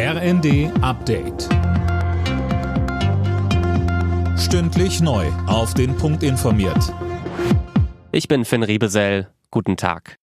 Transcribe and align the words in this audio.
RND 0.00 0.70
Update. 0.80 1.48
Stündlich 4.38 5.00
neu. 5.00 5.26
Auf 5.48 5.74
den 5.74 5.96
Punkt 5.96 6.22
informiert. 6.22 6.94
Ich 8.12 8.28
bin 8.28 8.44
Finn 8.44 8.62
Riebesell. 8.62 9.26
Guten 9.50 9.76
Tag. 9.76 10.18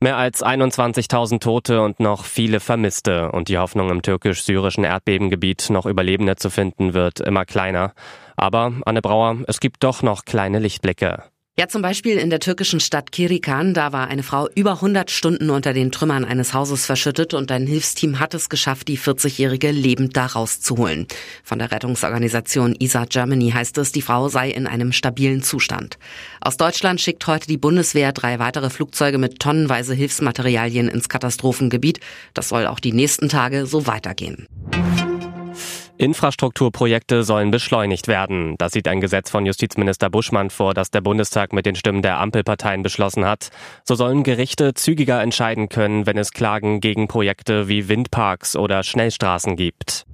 Mehr 0.00 0.16
als 0.16 0.42
21.000 0.42 1.40
Tote 1.40 1.82
und 1.82 2.00
noch 2.00 2.24
viele 2.24 2.60
Vermisste 2.60 3.30
und 3.32 3.48
die 3.48 3.58
Hoffnung 3.58 3.90
im 3.90 4.00
türkisch-syrischen 4.00 4.84
Erdbebengebiet 4.84 5.68
noch 5.68 5.84
Überlebende 5.84 6.36
zu 6.36 6.48
finden 6.48 6.94
wird 6.94 7.20
immer 7.20 7.44
kleiner. 7.44 7.92
Aber, 8.36 8.72
Anne 8.86 9.02
Brauer, 9.02 9.36
es 9.48 9.60
gibt 9.60 9.84
doch 9.84 10.02
noch 10.02 10.24
kleine 10.24 10.60
Lichtblicke. 10.60 11.24
Ja, 11.58 11.68
zum 11.68 11.82
Beispiel 11.82 12.16
in 12.16 12.30
der 12.30 12.40
türkischen 12.40 12.80
Stadt 12.80 13.12
Kirikan, 13.12 13.74
da 13.74 13.92
war 13.92 14.08
eine 14.08 14.22
Frau 14.22 14.48
über 14.54 14.72
100 14.72 15.10
Stunden 15.10 15.50
unter 15.50 15.74
den 15.74 15.92
Trümmern 15.92 16.24
eines 16.24 16.54
Hauses 16.54 16.86
verschüttet 16.86 17.34
und 17.34 17.52
ein 17.52 17.66
Hilfsteam 17.66 18.18
hat 18.20 18.32
es 18.32 18.48
geschafft, 18.48 18.88
die 18.88 18.96
40-Jährige 18.96 19.70
lebend 19.70 20.16
da 20.16 20.24
rauszuholen. 20.24 21.06
Von 21.44 21.58
der 21.58 21.70
Rettungsorganisation 21.70 22.74
ISA 22.78 23.04
Germany 23.04 23.50
heißt 23.50 23.76
es, 23.76 23.92
die 23.92 24.00
Frau 24.00 24.30
sei 24.30 24.48
in 24.48 24.66
einem 24.66 24.92
stabilen 24.92 25.42
Zustand. 25.42 25.98
Aus 26.40 26.56
Deutschland 26.56 27.02
schickt 27.02 27.26
heute 27.26 27.48
die 27.48 27.58
Bundeswehr 27.58 28.12
drei 28.12 28.38
weitere 28.38 28.70
Flugzeuge 28.70 29.18
mit 29.18 29.38
tonnenweise 29.38 29.92
Hilfsmaterialien 29.92 30.88
ins 30.88 31.10
Katastrophengebiet. 31.10 32.00
Das 32.32 32.48
soll 32.48 32.66
auch 32.66 32.80
die 32.80 32.94
nächsten 32.94 33.28
Tage 33.28 33.66
so 33.66 33.86
weitergehen. 33.86 34.46
Infrastrukturprojekte 36.02 37.22
sollen 37.22 37.50
beschleunigt 37.50 38.08
werden. 38.08 38.56
Das 38.58 38.72
sieht 38.72 38.88
ein 38.88 39.00
Gesetz 39.00 39.30
von 39.30 39.46
Justizminister 39.46 40.10
Buschmann 40.10 40.50
vor, 40.50 40.74
das 40.74 40.90
der 40.90 41.00
Bundestag 41.00 41.52
mit 41.52 41.64
den 41.64 41.76
Stimmen 41.76 42.02
der 42.02 42.18
Ampelparteien 42.18 42.82
beschlossen 42.82 43.24
hat. 43.24 43.50
So 43.84 43.94
sollen 43.94 44.24
Gerichte 44.24 44.74
zügiger 44.74 45.22
entscheiden 45.22 45.68
können, 45.68 46.04
wenn 46.06 46.18
es 46.18 46.32
Klagen 46.32 46.80
gegen 46.80 47.08
Projekte 47.08 47.68
wie 47.68 47.88
Windparks 47.88 48.56
oder 48.56 48.82
Schnellstraßen 48.82 49.56
gibt. 49.56 50.04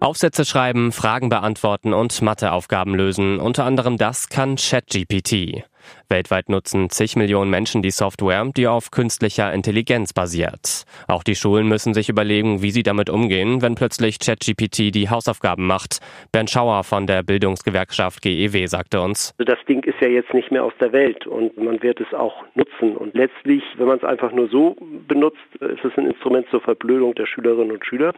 Aufsätze 0.00 0.46
schreiben, 0.46 0.92
Fragen 0.92 1.28
beantworten 1.28 1.92
und 1.92 2.22
Matheaufgaben 2.22 2.94
lösen. 2.94 3.38
Unter 3.38 3.66
anderem 3.66 3.98
das 3.98 4.30
kann 4.30 4.56
ChatGPT. 4.56 5.64
Weltweit 6.10 6.48
nutzen 6.48 6.90
zig 6.90 7.14
Millionen 7.14 7.50
Menschen 7.50 7.82
die 7.82 7.92
Software, 7.92 8.44
die 8.56 8.66
auf 8.66 8.90
künstlicher 8.90 9.52
Intelligenz 9.52 10.12
basiert. 10.12 10.84
Auch 11.06 11.22
die 11.22 11.36
Schulen 11.36 11.68
müssen 11.68 11.94
sich 11.94 12.08
überlegen, 12.08 12.62
wie 12.62 12.72
sie 12.72 12.82
damit 12.82 13.08
umgehen, 13.08 13.62
wenn 13.62 13.76
plötzlich 13.76 14.18
ChatGPT 14.18 14.92
die 14.92 15.08
Hausaufgaben 15.08 15.66
macht. 15.66 16.00
Bernd 16.32 16.50
Schauer 16.50 16.82
von 16.82 17.06
der 17.06 17.22
Bildungsgewerkschaft 17.22 18.22
GEW 18.22 18.66
sagte 18.66 19.00
uns. 19.00 19.34
Das 19.38 19.58
Ding 19.68 19.84
ist 19.84 20.00
ja 20.00 20.08
jetzt 20.08 20.34
nicht 20.34 20.50
mehr 20.50 20.64
aus 20.64 20.72
der 20.80 20.92
Welt 20.92 21.28
und 21.28 21.56
man 21.56 21.80
wird 21.80 22.00
es 22.00 22.12
auch 22.12 22.42
nutzen. 22.56 22.96
Und 22.96 23.14
letztlich, 23.14 23.62
wenn 23.76 23.86
man 23.86 23.98
es 23.98 24.04
einfach 24.04 24.32
nur 24.32 24.48
so 24.48 24.76
benutzt, 25.06 25.38
ist 25.60 25.84
es 25.84 25.96
ein 25.96 26.06
Instrument 26.06 26.48
zur 26.50 26.60
Verblödung 26.60 27.14
der 27.14 27.26
Schülerinnen 27.26 27.70
und 27.70 27.86
Schüler. 27.86 28.14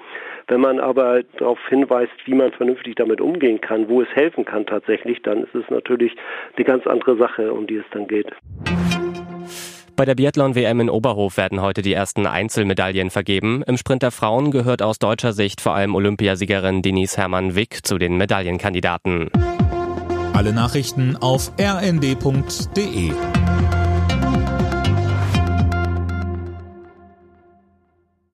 Wenn 0.49 0.63
man 0.63 0.81
aber 0.81 1.23
darauf 1.39 1.59
hinweist, 1.69 2.13
wie 2.25 2.35
man 2.35 2.53
vernünftig 2.53 2.95
damit 2.95 3.21
umgehen 3.21 3.61
kann, 3.61 3.89
wo 3.91 4.01
es 4.01 4.09
helfen 4.15 4.47
kann 4.47 4.65
tatsächlich, 4.65 5.21
dann 5.23 5.43
ist 5.45 5.55
es 5.55 5.69
natürlich 5.69 6.17
eine 6.57 6.65
ganz 6.65 6.87
andere 6.87 7.17
Sache 7.19 7.53
um 7.53 7.67
die 7.67 7.82
es 7.85 7.91
dann 7.93 8.07
geht. 8.07 8.27
Bei 9.95 10.07
der 10.07 10.15
Biathlon-WM 10.15 10.81
in 10.81 10.91
Oberhof 10.91 11.37
werden 11.37 11.61
heute 11.61 11.83
die 11.83 11.93
ersten 11.93 12.27
Einzelmedaillen 12.27 13.11
vergeben. 13.11 13.63
Im 13.67 13.77
Sprint 13.77 14.03
der 14.03 14.11
Frauen 14.11 14.51
gehört 14.51 14.83
aus 14.83 14.99
deutscher 14.99 15.33
Sicht 15.33 15.61
vor 15.61 15.75
allem 15.75 15.95
Olympiasiegerin 15.95 16.83
Denise 16.83 17.17
Hermann-Wick 17.19 17.87
zu 17.87 17.99
den 17.99 18.17
Medaillenkandidaten. 18.17 19.31
Alle 20.33 20.55
Nachrichten 20.55 21.17
auf 21.17 21.53
rnd.de 21.61 23.13